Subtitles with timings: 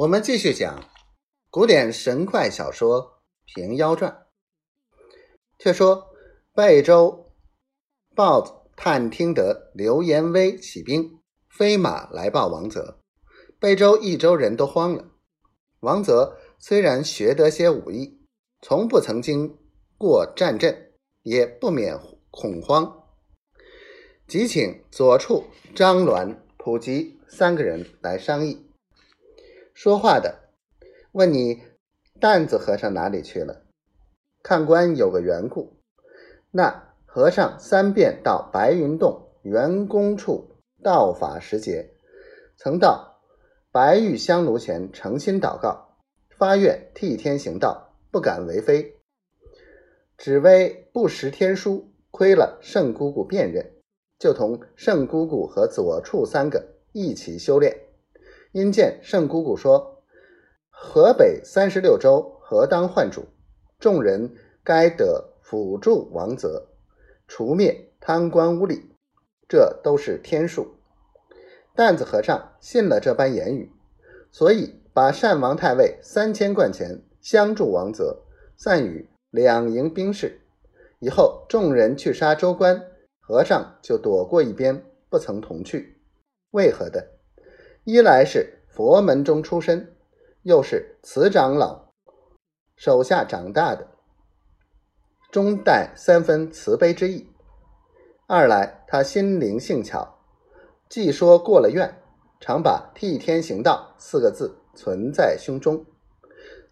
[0.00, 0.82] 我们继续讲
[1.50, 3.02] 古典神怪小说
[3.44, 4.10] 《平妖传》。
[5.58, 6.08] 却说
[6.54, 7.34] 贝州
[8.14, 12.98] 豹子探听得刘延威起兵，飞马来报王泽。
[13.58, 15.04] 贝州一州人都慌了。
[15.80, 18.22] 王泽虽然学得些武艺，
[18.62, 19.58] 从不曾经
[19.98, 20.94] 过战阵，
[21.24, 23.04] 也不免恐慌，
[24.26, 25.44] 即请左处、
[25.74, 28.69] 张鸾、普吉三个人来商议。
[29.82, 30.50] 说话的
[31.12, 31.62] 问你
[32.20, 33.62] 担子和尚哪里去了？
[34.42, 35.78] 看官有个缘故，
[36.50, 40.50] 那和尚三遍到白云洞圆宫处
[40.82, 41.94] 道法时节，
[42.58, 43.22] 曾到
[43.72, 45.96] 白玉香炉前诚心祷告，
[46.36, 48.98] 发愿替天行道，不敢为非，
[50.18, 53.72] 只为不识天书，亏了圣姑姑辨认，
[54.18, 57.74] 就同圣姑姑和左处三个一起修炼。
[58.52, 60.02] 因见圣姑姑说
[60.70, 63.26] ：“河北三十六州何当换主？
[63.78, 66.68] 众人该得辅助王泽，
[67.28, 68.82] 除灭贪官污吏，
[69.48, 70.74] 这都是天数。”
[71.76, 73.70] 担子和尚信了这般言语，
[74.32, 78.24] 所以把单王太尉三千贯钱相助王泽，
[78.56, 80.40] 散与两营兵士。
[80.98, 82.82] 以后众人去杀州官，
[83.20, 86.02] 和尚就躲过一边，不曾同去。
[86.50, 87.19] 为何的？
[87.84, 89.96] 一来是佛门中出身，
[90.42, 91.92] 又是慈长老
[92.76, 93.88] 手下长大的，
[95.30, 97.24] 中带三分慈悲之意；
[98.26, 100.18] 二来他心灵性巧，
[100.90, 102.02] 既说过了愿，
[102.38, 105.86] 常把替天行道四个字存在胸中，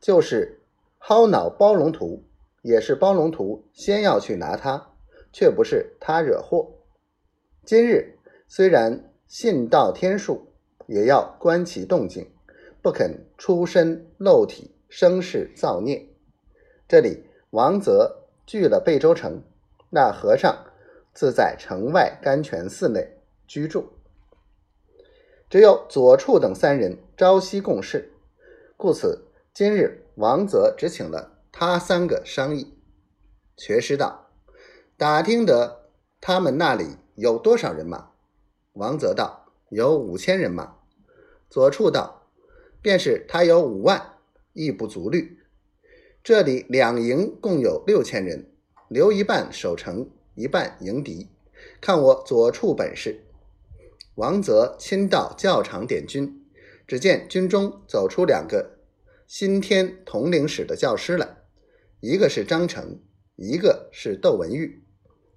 [0.00, 0.62] 就是
[0.98, 2.24] 薅脑包龙图，
[2.62, 4.94] 也是包龙图先要去拿他，
[5.30, 6.72] 却不是他惹祸。
[7.62, 10.53] 今日虽然信道天数。
[10.86, 12.30] 也要观其动静，
[12.82, 16.08] 不肯出身露体，生事造孽。
[16.86, 19.42] 这里王泽据了贝州城，
[19.90, 20.66] 那和尚
[21.14, 23.92] 自在城外甘泉寺内居住，
[25.48, 28.12] 只有左处等三人朝夕共事，
[28.76, 32.76] 故此今日王泽只请了他三个商议。
[33.56, 34.30] 学师道
[34.98, 35.88] ：“打听得
[36.20, 38.10] 他们那里有多少人马？”
[38.74, 39.40] 王泽道。
[39.70, 40.76] 有五千人马，
[41.50, 42.26] 左处道，
[42.82, 44.18] 便是他有五万，
[44.52, 45.38] 亦不足虑。
[46.22, 48.50] 这里两营共有六千人，
[48.88, 51.28] 留一半守城，一半迎敌，
[51.80, 53.20] 看我左处本事。
[54.16, 56.44] 王泽亲到教场点军，
[56.86, 58.78] 只见军中走出两个
[59.26, 61.38] 新添统领使的教师来，
[62.00, 63.00] 一个是张成，
[63.36, 64.82] 一个是窦文玉。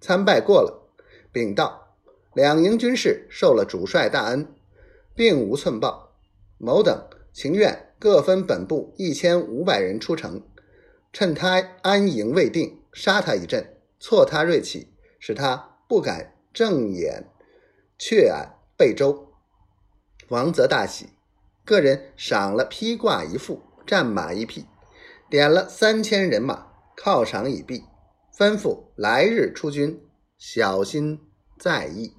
[0.00, 0.90] 参拜过了，
[1.30, 1.96] 禀道。
[2.34, 4.54] 两营军士受了主帅大恩，
[5.14, 6.16] 并无寸报。
[6.58, 10.42] 某等情愿各分本部一千五百人出城，
[11.12, 17.28] 趁他安营未定，杀他一阵，挫他锐气，使他不敢正眼
[17.98, 19.28] 却俺贝州。
[20.28, 21.10] 王泽大喜，
[21.64, 24.66] 个人赏了披挂一副，战马一匹，
[25.28, 27.84] 点了三千人马，犒赏已毕，
[28.36, 30.00] 吩咐来日出军，
[30.38, 31.20] 小心
[31.58, 32.14] 在意。